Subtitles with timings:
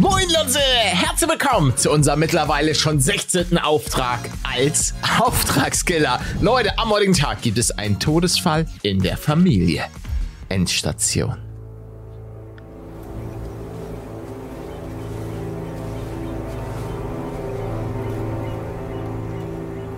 [0.00, 3.58] Moin Leute, herzlich willkommen zu unserem mittlerweile schon 16.
[3.58, 6.18] Auftrag als Auftragskiller.
[6.40, 9.84] Leute, am heutigen Tag gibt es einen Todesfall in der Familie.
[10.48, 11.36] Endstation.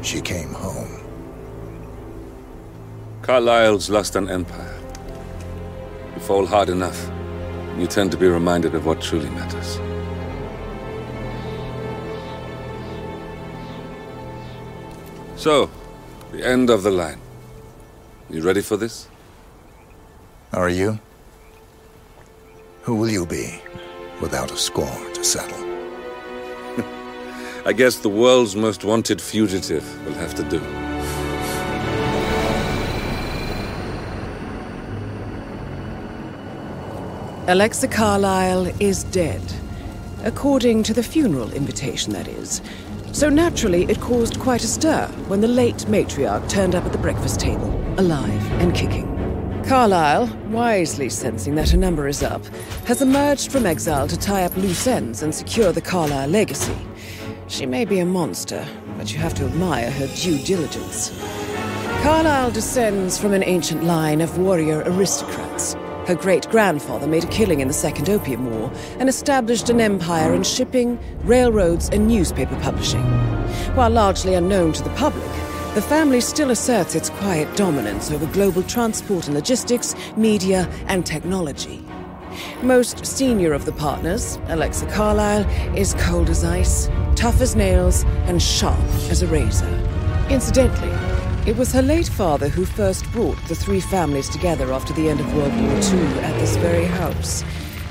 [0.03, 0.89] She came home.
[3.23, 4.75] Carlyle's lost an empire.
[6.17, 7.09] You fall hard enough,
[7.79, 9.79] you tend to be reminded of what truly matters.
[15.37, 15.71] So,
[16.31, 17.19] the end of the line.
[18.31, 19.09] You ready for this?
[20.53, 20.99] Are you?
[22.83, 23.61] Who will you be
[24.21, 25.59] without a score to settle?
[27.67, 30.82] I guess the world's most wanted fugitive will have to do.
[37.49, 39.43] Alexa Carlyle is dead.
[40.23, 42.63] According to the funeral invitation, that is.
[43.11, 46.99] So naturally, it caused quite a stir when the late matriarch turned up at the
[46.99, 49.09] breakfast table, alive and kicking.
[49.67, 52.47] Carlyle, wisely sensing that her number is up,
[52.87, 56.77] has emerged from exile to tie up loose ends and secure the Carlyle legacy.
[57.49, 58.65] She may be a monster,
[58.97, 61.11] but you have to admire her due diligence.
[62.03, 65.75] Carlyle descends from an ancient line of warrior aristocrats.
[66.07, 70.35] Her great grandfather made a killing in the Second Opium War and established an empire
[70.35, 73.05] in shipping, railroads, and newspaper publishing.
[73.77, 75.31] While largely unknown to the public,
[75.75, 81.85] the family still asserts its quiet dominance over global transport and logistics, media, and technology.
[82.63, 88.43] Most senior of the partners, Alexa Carlyle, is cold as ice, tough as nails, and
[88.43, 88.79] sharp
[89.09, 89.69] as a razor.
[90.31, 90.91] Incidentally,
[91.45, 95.19] it was her late father who first brought the three families together after the end
[95.19, 97.43] of World War II at this very house,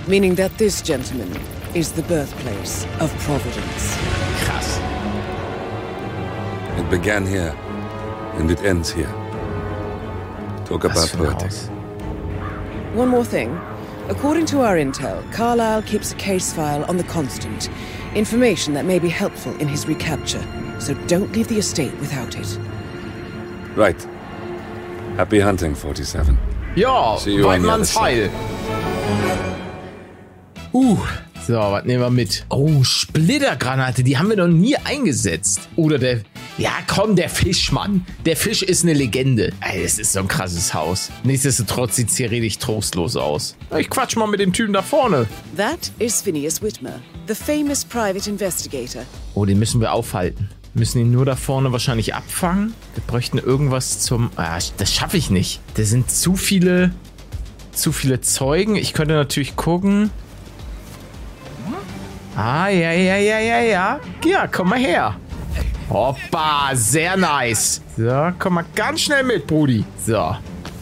[0.07, 1.37] meaning that this gentleman
[1.75, 3.95] is the birthplace of Providence.
[4.43, 4.79] Krass.
[6.79, 7.53] It began here,
[8.35, 9.11] and it ends here.
[10.65, 11.67] Talk about für poetics.
[12.93, 13.59] One more thing.
[14.07, 17.69] According to our intel, Carlyle keeps a case file on the Constant.
[18.15, 20.43] Information that may be helpful in his recapture.
[20.79, 22.57] So don't leave the estate without it.
[23.75, 23.95] Right.
[25.15, 26.35] Happy hunting, 47.
[26.75, 28.29] Ja, Weidmanns Heil.
[30.73, 30.97] Uh,
[31.45, 32.45] so, was nehmen wir mit?
[32.49, 35.69] Oh, Splittergranate, die haben wir noch nie eingesetzt.
[35.75, 36.21] Oder der,
[36.57, 38.05] ja komm, der Fisch, Mann.
[38.25, 39.51] Der Fisch ist eine Legende.
[39.61, 41.09] Ey, es ist so ein krasses Haus.
[41.23, 43.55] Nichtsdestotrotz sieht's hier richtig trostlos aus.
[43.77, 45.27] Ich quatsch mal mit dem Typen da vorne.
[45.57, 49.03] That is Phineas Whitmer, the famous private investigator.
[49.33, 50.49] Oh, den müssen wir aufhalten.
[50.73, 52.73] Müssen ihn nur da vorne wahrscheinlich abfangen.
[52.93, 54.31] Wir bräuchten irgendwas zum...
[54.37, 55.59] Ah, das schaffe ich nicht.
[55.75, 56.91] Da sind zu viele...
[57.73, 58.75] Zu viele Zeugen.
[58.75, 60.11] Ich könnte natürlich gucken...
[62.35, 63.99] Ah, ja, ja, ja, ja, ja.
[64.23, 65.17] Ja, komm mal her.
[65.89, 67.81] Hoppa, sehr nice.
[67.97, 69.83] So, komm mal ganz schnell mit, Brudi.
[70.05, 70.37] So,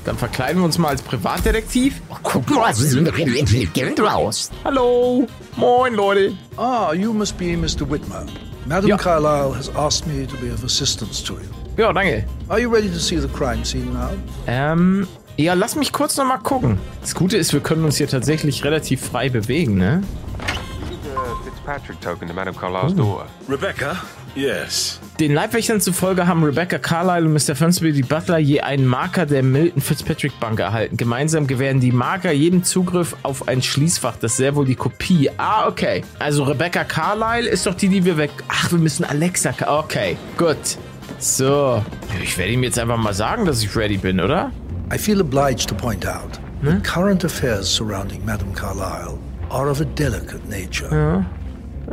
[0.05, 2.01] dann verkleiden wir uns mal als Privatdetektiv.
[2.21, 4.51] Guck mal, sie really intelligent aus.
[4.63, 5.27] Hallo.
[5.55, 6.37] Moin, Leute.
[6.55, 7.89] Ah, you must be Mr.
[7.89, 8.25] Whitmer.
[8.69, 8.97] Madam Yeah.
[8.97, 11.49] Carlyle has asked me to be of assistance to you.
[11.75, 12.23] Ja, danke.
[12.49, 14.11] Are you ready to see the crime scene now?
[14.45, 15.07] Ähm,
[15.37, 16.77] ja, lass mich kurz noch mal gucken.
[17.01, 20.03] Das Gute ist, wir können uns hier tatsächlich relativ frei bewegen, ne?
[21.03, 23.25] the Fitzpatrick token to Madame Carlyle's daughter.
[23.49, 23.97] Rebecca?
[24.35, 24.99] Yes.
[25.19, 27.55] Den Leibwächtern zufolge haben Rebecca Carlyle und Mr.
[27.55, 30.95] Fonsby Butler je einen Marker der Milton Fitzpatrick Bank erhalten.
[30.95, 35.29] Gemeinsam gewähren die Marker jedem Zugriff auf ein Schließfach, das sehr wohl die Kopie.
[35.37, 36.03] Ah, okay.
[36.19, 38.31] Also Rebecca Carlyle ist doch die, die wir weg...
[38.47, 39.51] Ach, wir müssen Alexa...
[39.51, 40.57] Ka- Okay, gut.
[41.19, 41.83] So.
[42.23, 44.51] Ich werde ihm jetzt einfach mal sagen, dass ich ready bin, oder?
[44.93, 49.17] I feel obliged to point out that current affairs surrounding Madame Carlyle
[49.49, 51.25] are of a delicate nature.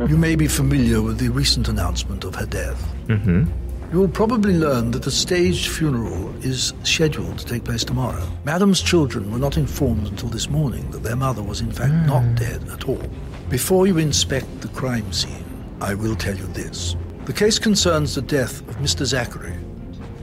[0.05, 2.79] You may be familiar with the recent announcement of her death.
[3.07, 3.45] Mm-hmm.
[3.91, 8.27] You will probably learn that a staged funeral is scheduled to take place tomorrow.
[8.43, 12.21] Madame's children were not informed until this morning that their mother was in fact not
[12.21, 12.37] mm.
[12.37, 13.01] dead at all.
[13.49, 15.45] Before you inspect the crime scene,
[15.81, 16.95] I will tell you this.
[17.25, 19.03] The case concerns the death of Mr.
[19.03, 19.55] Zachary,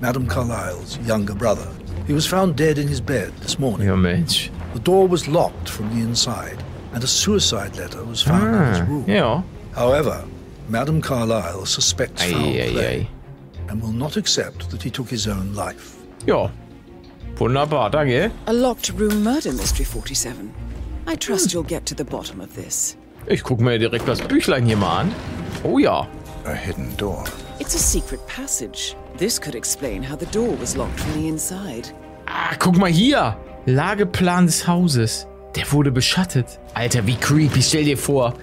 [0.01, 1.69] Madame Carlyle's younger brother.
[2.07, 3.89] He was found dead in his bed this morning.
[3.89, 4.51] Ja, Mensch.
[4.75, 6.63] The door was locked from the inside,
[6.93, 9.05] and a suicide letter was found in his ah, room.
[9.09, 9.43] Ja.
[9.75, 10.25] However,
[10.69, 13.09] Madame Carlyle suspects Ei, foul ei, play ei.
[13.69, 15.97] and will not accept that he took his own life.
[16.27, 16.51] Ja.
[17.39, 18.31] Wunderbar, danke.
[18.47, 20.53] A locked room murder mystery 47.
[21.07, 22.97] I trust you'll get to the bottom of this.
[23.27, 25.13] Ich gucke mir direkt das Büchlein hier mal an.
[25.65, 26.07] Oh ja.
[26.45, 27.25] A hidden door.
[27.59, 28.95] It's a secret passage.
[29.19, 31.89] This could explain how the door was locked from the inside.
[32.27, 33.37] Ah, guck mal hier.
[33.67, 35.27] Lageplan des Hauses.
[35.57, 36.59] Der wurde beschattet.
[36.75, 37.63] Alter, wie creepy.
[37.63, 38.35] Stell dir vor.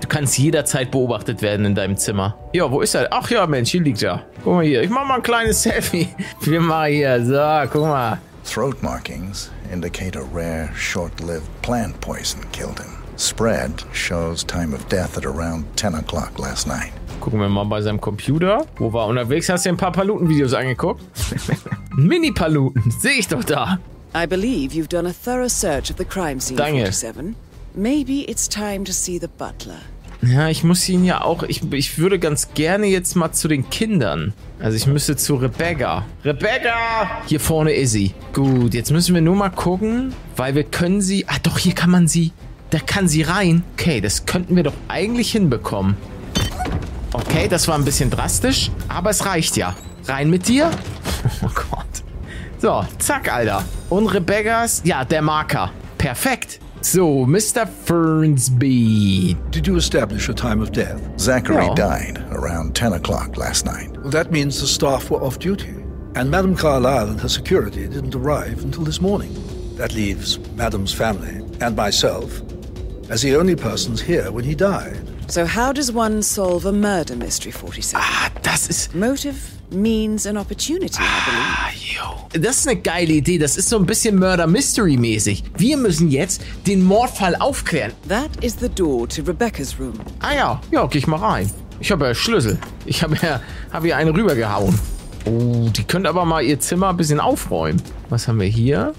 [0.00, 2.36] Du kannst jederzeit beobachtet werden in deinem Zimmer.
[2.52, 3.08] Ja, wo ist er?
[3.10, 4.24] Ach ja, Mensch, hier liegt er.
[4.44, 4.82] Guck mal hier.
[4.82, 6.08] Ich mach mal ein kleines Selfie.
[6.42, 7.24] Wir machen hier.
[7.24, 8.18] So, guck mal.
[8.44, 12.92] Throat markings indicate a rare, short-lived plant poison killed him.
[13.18, 16.92] Spread shows time of death at around 10 o'clock last night.
[17.20, 18.64] Gucken wir mal bei seinem Computer.
[18.76, 19.48] Wo war er unterwegs?
[19.48, 21.02] Hast du dir ein paar Paluten-Videos angeguckt?
[21.96, 22.90] Mini-Paluten.
[23.00, 23.78] Sehe ich doch da.
[24.14, 26.92] I believe you've done a thorough search of the crime scene, Danke.
[26.92, 27.34] 47.
[27.78, 29.76] Maybe it's time to see the butler.
[30.22, 31.42] Ja, ich muss ihn ja auch.
[31.42, 34.32] Ich, ich würde ganz gerne jetzt mal zu den Kindern.
[34.58, 36.06] Also ich müsste zu Rebecca.
[36.24, 37.20] Rebecca!
[37.26, 38.14] Hier vorne ist sie.
[38.32, 41.28] Gut, jetzt müssen wir nur mal gucken, weil wir können sie.
[41.28, 42.32] Ah, doch, hier kann man sie.
[42.70, 43.62] Da kann sie rein.
[43.74, 45.98] Okay, das könnten wir doch eigentlich hinbekommen.
[47.12, 49.76] Okay, das war ein bisschen drastisch, aber es reicht ja.
[50.06, 50.70] Rein mit dir.
[51.42, 51.86] Oh Gott.
[52.58, 53.64] So, zack, Alter.
[53.90, 55.72] Und Rebeccas, ja, der Marker.
[55.98, 56.60] Perfekt.
[56.86, 57.68] So, Mr.
[57.68, 59.34] Fernsby.
[59.50, 61.02] Did you establish a time of death?
[61.18, 61.74] Zachary Yeah.
[61.74, 63.90] died around 10 o'clock last night.
[64.00, 65.74] Well, that means the staff were off duty.
[66.14, 69.34] And Madame Carlyle and her security didn't arrive until this morning.
[69.74, 72.40] That leaves Madame's family and myself
[73.10, 75.00] as the only persons here when he died.
[75.28, 77.96] So, how does one solve a murder mystery, 47?
[77.96, 78.94] Ah, das ist.
[78.94, 79.34] Motive,
[79.72, 81.42] means, and opportunity, I believe.
[81.58, 82.40] Ah, yo.
[82.40, 83.36] Das ist eine geile Idee.
[83.38, 85.42] Das ist so ein bisschen Murder-Mystery-mäßig.
[85.56, 87.92] Wir müssen jetzt den Mordfall aufklären.
[88.08, 89.94] That is the door to Rebecca's room.
[90.20, 91.50] Ah ja, ja, geh ich mal rein.
[91.80, 92.58] Ich habe ja Schlüssel.
[92.84, 93.40] Ich habe ja,
[93.72, 94.78] hab hier einen rübergehauen.
[95.24, 97.82] Oh, die könnte aber mal ihr Zimmer ein bisschen aufräumen.
[98.10, 98.94] Was haben wir hier?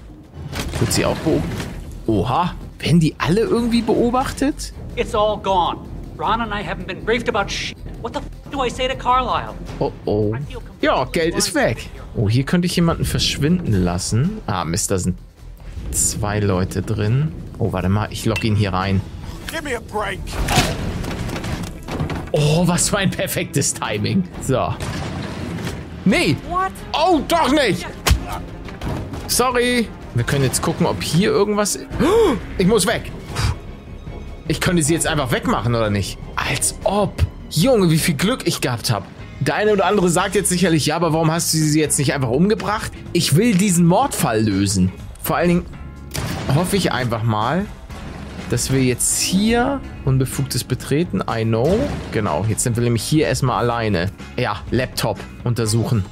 [0.78, 1.68] Wird sie auch beobachtet?
[2.06, 4.74] Oha, werden die alle irgendwie beobachtet?
[4.94, 5.78] It's all gone.
[6.18, 7.74] Ron and I haven't been briefed about sh.
[8.02, 9.54] What the f do I say to Carlisle?
[9.78, 10.36] Oh oh.
[10.80, 11.88] Ja, Geld ist weg.
[12.16, 14.40] Oh, hier könnte ich jemanden verschwinden lassen.
[14.46, 15.16] Ah, Mist, da sind
[15.92, 17.32] zwei Leute drin.
[17.58, 19.00] Oh, warte mal, ich lock ihn hier rein.
[19.50, 20.18] Give me a break.
[22.32, 24.24] Oh, was für ein perfektes Timing.
[24.42, 24.74] So.
[26.04, 26.36] Nee.
[26.92, 27.86] Oh, doch nicht.
[29.28, 29.88] Sorry.
[30.14, 31.78] Wir können jetzt gucken, ob hier irgendwas...
[32.00, 33.12] Oh, Ich muss weg.
[34.50, 36.18] Ich könnte sie jetzt einfach wegmachen, oder nicht?
[36.34, 37.12] Als ob.
[37.50, 39.04] Junge, wie viel Glück ich gehabt habe.
[39.40, 42.14] Der eine oder andere sagt jetzt sicherlich, ja, aber warum hast du sie jetzt nicht
[42.14, 42.90] einfach umgebracht?
[43.12, 44.90] Ich will diesen Mordfall lösen.
[45.22, 45.66] Vor allen Dingen
[46.54, 47.66] hoffe ich einfach mal,
[48.48, 51.78] dass wir jetzt hier unbefugtes Betreten, I know.
[52.12, 54.10] Genau, jetzt sind wir nämlich hier erstmal alleine.
[54.38, 56.06] Ja, Laptop untersuchen.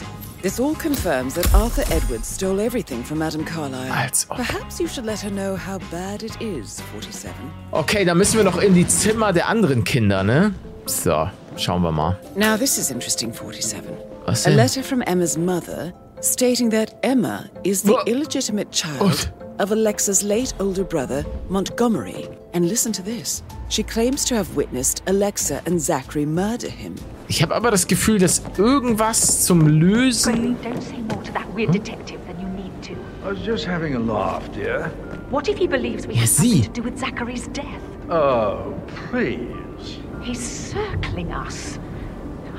[0.47, 3.91] This all confirms that Arthur Edwards stole everything from Madame Carlyle.
[3.91, 4.37] Als ob.
[4.37, 7.35] Perhaps you should let her know how bad it is, 47.
[7.73, 10.55] Okay, dann müssen wir noch in die Zimmer der anderen Kinder, ne?
[10.85, 12.17] So, schauen wir mal.
[12.37, 13.91] Now, this is interesting, 47.
[14.27, 20.23] Was A letter from Emma's mother stating that Emma is the illegitimate child of Alexa's
[20.23, 22.29] late older brother, Montgomery.
[22.53, 23.43] And listen to this.
[23.69, 26.95] She claims to have witnessed Alexa and Zachary murder him.
[27.29, 30.57] Ich habe aber das Gefühl, dass irgendwas zum Lösen...
[30.63, 32.93] Don't say more to that weird detective than you need to.
[33.25, 34.91] I was just having a laugh, dear.
[35.31, 36.63] What if he believes we Ja, have sie.
[36.63, 37.83] something to do with Zachary's death?
[38.09, 38.75] Oh,
[39.11, 39.99] please.
[40.23, 41.79] He's circling us.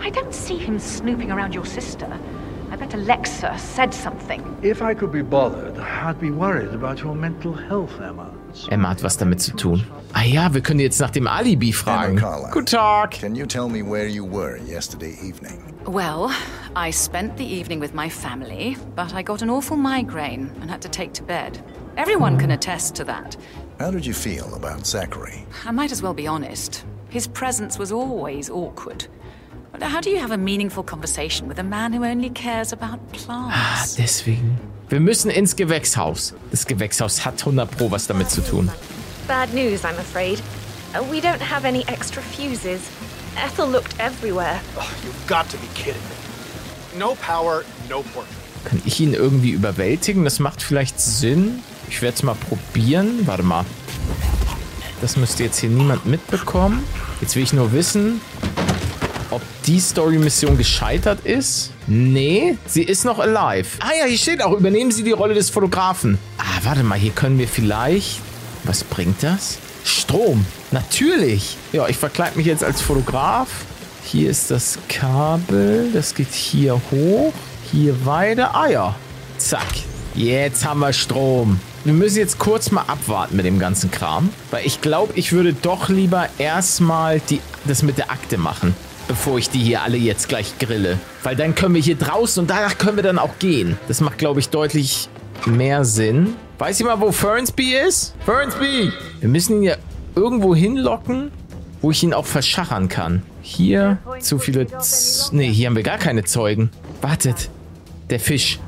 [0.02, 2.08] I don't see him snooping around your sister.
[2.70, 4.44] I bet Alexa said something.
[4.62, 8.30] If I could be bothered, I'd be worried about your mental health, Emma.
[8.70, 9.84] Emma hat was damit zu tun.
[10.14, 12.22] Ah ja, wir können jetzt nach dem Alibi fragen.
[12.52, 13.12] Guten Tag.
[13.12, 15.62] Can you tell me where you were yesterday evening?
[15.86, 16.32] Well,
[16.76, 20.82] I spent the evening with my family, but I got an awful migraine and had
[20.82, 21.60] to take to bed.
[21.98, 23.38] Everyone can attest to that.
[23.80, 25.46] How did you feel about Zachary?
[25.66, 26.84] I might as well be honest.
[27.10, 29.08] His presence was always awkward.
[29.80, 33.12] How do you have a meaningful conversation with a man who only cares about Ah,
[33.14, 33.96] plants?
[33.96, 34.58] deswegen.
[34.90, 36.34] Wir müssen ins Gewächshaus.
[36.50, 38.72] Das Gewächshaus hat 100 Pro was damit zu tun.
[39.28, 40.42] Bad news, I'm afraid.
[40.94, 42.80] Uh, we don't have any extra fuses.
[43.36, 44.62] Ethel looked everywhere.
[45.04, 46.98] You've got to be kidding me.
[46.98, 48.28] No power, no port.
[48.64, 50.24] Kann ich ihn irgendwie überwältigen?
[50.24, 51.60] Das macht vielleicht Sinn.
[51.90, 53.28] Ich werde es mal probieren.
[53.28, 53.66] Warte mal.
[55.02, 56.86] Das müsste jetzt hier niemand mitbekommen.
[57.20, 58.22] Jetzt will ich nur wissen,
[59.32, 61.72] ob die Story-Mission gescheitert ist.
[61.88, 63.70] Nee, sie ist noch alive.
[63.80, 66.18] Ah ja, hier steht auch, übernehmen Sie die Rolle des Fotografen.
[66.38, 68.20] Ah, warte mal, hier können wir vielleicht...
[68.64, 69.60] Was bringt das?
[69.86, 70.46] Strom.
[70.72, 71.56] Natürlich.
[71.72, 73.48] Ja, ich verkleide mich jetzt als Fotograf.
[74.04, 75.90] Hier ist das Kabel.
[75.94, 77.34] Das geht hier hoch.
[77.72, 78.54] Hier weiter.
[78.54, 78.96] Ah ja.
[79.38, 79.68] Zack.
[80.16, 81.60] Jetzt haben wir Strom.
[81.84, 84.30] Wir müssen jetzt kurz mal abwarten mit dem ganzen Kram.
[84.52, 87.22] Weil ich glaube, ich würde doch lieber erstmal
[87.66, 88.76] das mit der Akte machen.
[89.08, 91.00] Bevor ich die hier alle jetzt gleich grille.
[91.24, 93.78] Weil dann können wir hier draußen und danach können wir dann auch gehen.
[93.88, 95.10] Das macht, glaube ich, deutlich
[95.46, 96.36] mehr Sinn.
[96.58, 98.16] Weiß jemand, wo Fernsby ist?
[98.26, 98.92] Fernsby!
[99.20, 99.76] Wir müssen ihn ja
[100.16, 101.32] irgendwo hinlocken,
[101.82, 103.22] wo ich ihn auch verschachern kann.
[103.42, 104.68] Hier zu viele...
[104.80, 106.72] Z nee, hier haben wir gar keine Zeugen.
[107.02, 107.50] Wartet.
[108.10, 108.60] Der Fisch.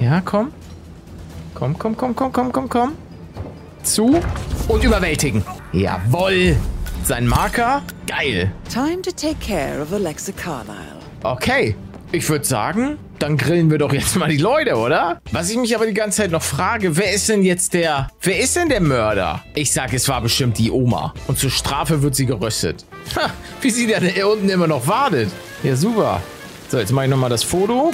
[0.00, 0.52] Ja, komm.
[1.54, 2.92] Komm, komm, komm, komm, komm, komm, komm.
[3.82, 4.20] Zu
[4.68, 5.44] und überwältigen.
[5.72, 6.56] Jawoll.
[7.04, 7.82] Sein Marker.
[8.16, 8.52] Geil.
[8.72, 11.00] Time to take care of Alexa Carlyle.
[11.22, 11.74] Okay.
[12.12, 15.20] Ich würde sagen, dann grillen wir doch jetzt mal die Leute, oder?
[15.32, 18.08] Was ich mich aber die ganze Zeit noch frage, wer ist denn jetzt der...
[18.22, 19.42] Wer ist denn der Mörder?
[19.54, 21.12] Ich sag, es war bestimmt die Oma.
[21.26, 22.84] Und zur Strafe wird sie geröstet.
[23.16, 23.30] Ha,
[23.60, 25.30] wie sie da unten immer noch wartet.
[25.64, 26.22] Ja, super.
[26.68, 27.92] So, jetzt mache ich nochmal das Foto.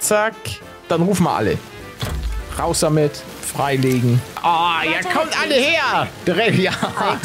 [0.00, 0.34] Zack.
[0.88, 1.58] Dann rufen wir alle.
[2.58, 3.22] Raus damit.
[3.44, 4.20] Freilegen.
[4.42, 6.08] Ah, oh, ja, kommt alle her!
[6.26, 7.18] Ja.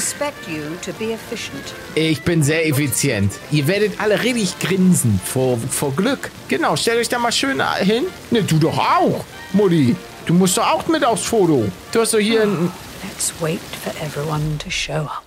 [1.95, 3.33] Ich bin sehr effizient.
[3.51, 6.31] Ihr werdet alle richtig grinsen vor, vor Glück.
[6.47, 8.05] Genau, stellt euch da mal schön hin.
[8.31, 9.95] Ne, du doch auch, Mutti.
[10.25, 11.65] Du musst doch auch mit aufs Foto.
[11.91, 12.71] Du hast doch hier ein...
[13.03, 15.23] Let's wait for everyone to show up.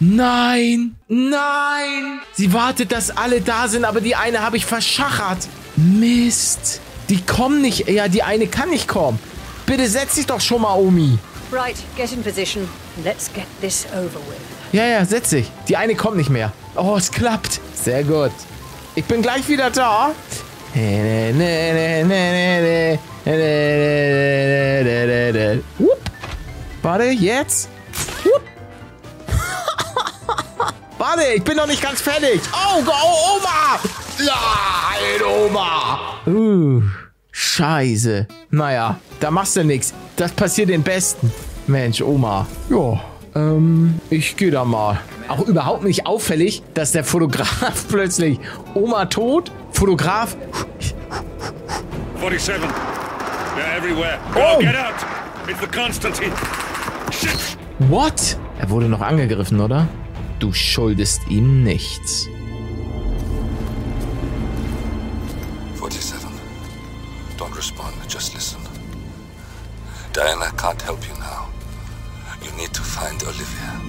[0.00, 2.20] Nein, nein.
[2.32, 5.46] Sie wartet, dass alle da sind, aber die eine habe ich verschachert.
[5.76, 6.80] Mist.
[7.08, 7.88] Die kommen nicht.
[7.88, 9.18] Ja, die eine kann nicht kommen.
[9.66, 11.18] Bitte setz dich doch schon mal, Omi.
[11.50, 12.68] Right, get in position.
[13.04, 14.40] Let's get this over with.
[14.72, 15.50] Ja, ja, setz dich.
[15.68, 16.52] Die eine kommt nicht mehr.
[16.76, 17.60] Oh, es klappt.
[17.74, 18.32] Sehr gut.
[18.94, 20.10] Ich bin gleich wieder da.
[26.82, 27.68] Warte, jetzt.
[30.98, 32.40] Warte, ich bin noch nicht ganz fertig.
[32.52, 33.78] Oh, oh Oma!
[34.18, 36.20] Nein, Oma!
[36.26, 36.82] Uh.
[37.54, 38.26] Scheiße.
[38.50, 39.94] Naja, da machst du nichts.
[40.16, 41.32] Das passiert den Besten.
[41.68, 42.48] Mensch, Oma.
[42.68, 43.00] Ja,
[43.36, 44.98] ähm, ich gehe da mal.
[45.28, 48.40] Auch überhaupt nicht auffällig, dass der Fotograf plötzlich
[48.74, 50.36] Oma tot, Fotograf.
[52.18, 52.60] 47.
[52.60, 54.18] They're everywhere.
[54.34, 54.58] Go, oh.
[54.58, 54.94] get out.
[55.48, 56.32] It's the Constantine.
[57.12, 57.56] Shit.
[57.88, 58.36] What?
[58.58, 59.86] Er wurde noch angegriffen, oder?
[60.40, 62.28] Du schuldest ihm nichts.
[70.24, 71.50] Diana can't help you now.
[72.42, 73.80] You need to find Olivia.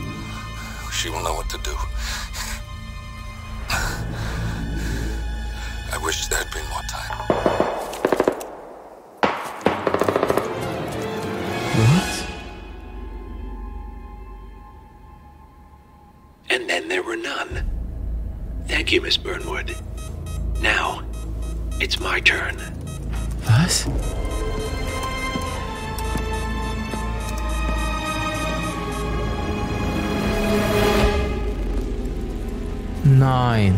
[0.91, 1.73] She will know what to do.
[5.93, 7.15] I wish there had been more time.
[11.79, 12.27] What?
[16.49, 17.63] And then there were none.
[18.67, 19.73] Thank you, Miss Burnwood.
[20.59, 21.01] Now,
[21.79, 22.57] it's my turn.
[23.47, 23.87] Was?
[33.15, 33.77] Nein.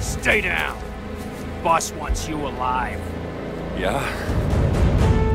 [0.00, 0.76] Stay down.
[1.62, 3.00] Boss wants you alive.
[3.78, 4.00] Yeah?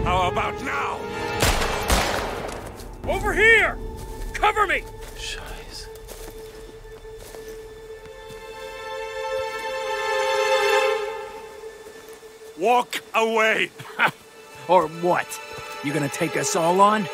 [0.03, 0.99] How about now?
[3.07, 3.77] Over here!
[4.33, 4.83] Cover me!
[5.15, 5.87] Scheiße.
[12.57, 13.71] Walk away!
[14.67, 15.39] or what?
[15.85, 17.07] You gonna take us all on?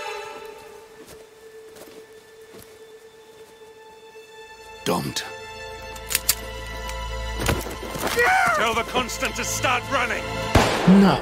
[4.95, 5.25] Don't.
[8.55, 10.23] Tell the Constant to start running!
[11.01, 11.21] No.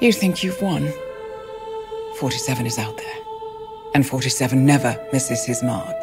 [0.00, 0.92] You think you've won?
[2.20, 3.16] 47 is out there.
[3.96, 5.96] And 47 never misses his mark.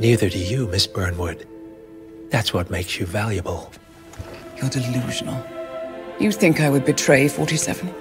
[0.00, 1.46] Neither do you, Miss Burnwood.
[2.30, 3.70] That's what makes you valuable.
[4.56, 5.44] You're delusional.
[6.18, 7.92] You think I would betray 47?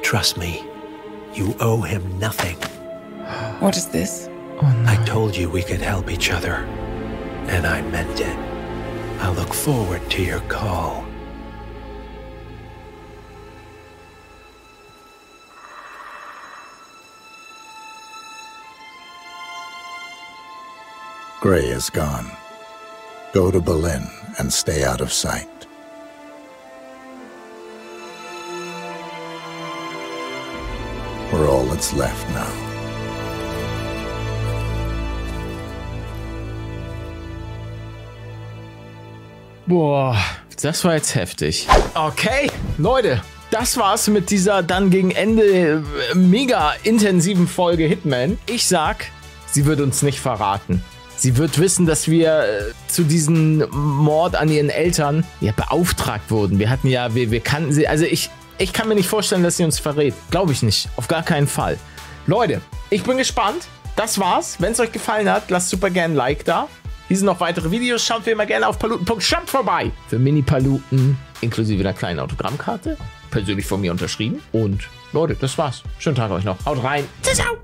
[0.00, 0.64] Trust me,
[1.36, 2.56] you owe him nothing.
[3.60, 4.28] What is this?
[4.62, 4.90] Oh, no.
[4.90, 6.54] I told you we could help each other,
[7.48, 8.38] and I meant it.
[9.20, 11.04] I look forward to your call.
[21.40, 22.30] Gray is gone.
[23.32, 24.06] Go to Berlin
[24.38, 25.66] and stay out of sight.
[31.34, 32.46] We're all that's left now.
[39.66, 40.16] Boah,
[40.62, 41.66] das war jetzt heftig.
[41.94, 42.48] Okay,
[42.78, 48.38] Leute, das war's mit dieser dann gegen Ende äh, mega intensiven Folge Hitman.
[48.46, 49.06] Ich sag,
[49.50, 50.84] sie wird uns nicht verraten.
[51.16, 56.60] Sie wird wissen, dass wir äh, zu diesem Mord an ihren Eltern ja beauftragt wurden.
[56.60, 57.88] Wir hatten ja, wir, wir kannten sie.
[57.88, 60.14] Also ich, ich kann mir nicht vorstellen, dass sie uns verrät.
[60.30, 60.88] Glaube ich nicht.
[60.96, 61.78] Auf gar keinen Fall.
[62.26, 63.66] Leute, ich bin gespannt.
[63.96, 64.56] Das war's.
[64.58, 66.68] Wenn es euch gefallen hat, lasst super gerne ein Like da.
[67.08, 68.04] Hier sind noch weitere Videos.
[68.04, 69.92] Schaut wie immer gerne auf paluten.shop vorbei.
[70.08, 72.96] Für Mini-Paluten inklusive einer kleinen Autogrammkarte.
[73.30, 74.40] Persönlich von mir unterschrieben.
[74.52, 75.82] Und Leute, das war's.
[75.98, 76.64] Schönen Tag euch noch.
[76.64, 77.06] Haut rein.
[77.22, 77.58] Ciao.